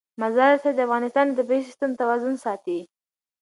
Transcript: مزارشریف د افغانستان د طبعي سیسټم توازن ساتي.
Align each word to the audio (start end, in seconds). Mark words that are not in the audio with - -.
مزارشریف 0.21 0.75
د 0.75 0.79
افغانستان 0.87 1.25
د 1.29 1.35
طبعي 1.39 1.61
سیسټم 1.67 1.91
توازن 2.01 2.33
ساتي. 2.45 2.79